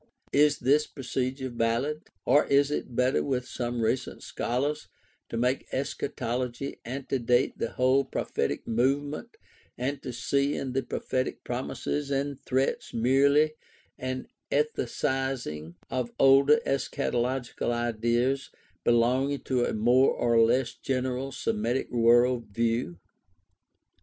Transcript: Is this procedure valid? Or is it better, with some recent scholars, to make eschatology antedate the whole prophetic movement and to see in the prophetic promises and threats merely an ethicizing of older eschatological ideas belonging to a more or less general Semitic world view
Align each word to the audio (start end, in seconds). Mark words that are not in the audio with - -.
Is 0.33 0.57
this 0.57 0.87
procedure 0.87 1.49
valid? 1.49 2.07
Or 2.25 2.47
is 2.47 2.71
it 2.71 2.95
better, 2.95 3.23
with 3.23 3.47
some 3.47 3.81
recent 3.81 4.23
scholars, 4.23 4.87
to 5.29 5.37
make 5.37 5.71
eschatology 5.71 6.79
antedate 6.83 7.59
the 7.59 7.73
whole 7.73 8.03
prophetic 8.03 8.67
movement 8.67 9.37
and 9.77 10.01
to 10.01 10.11
see 10.11 10.55
in 10.55 10.73
the 10.73 10.81
prophetic 10.81 11.43
promises 11.43 12.09
and 12.09 12.39
threats 12.39 12.95
merely 12.95 13.53
an 13.99 14.27
ethicizing 14.51 15.75
of 15.91 16.11
older 16.17 16.59
eschatological 16.65 17.69
ideas 17.71 18.49
belonging 18.83 19.41
to 19.41 19.65
a 19.65 19.71
more 19.75 20.15
or 20.15 20.41
less 20.41 20.73
general 20.73 21.31
Semitic 21.31 21.91
world 21.91 22.47
view 22.47 22.97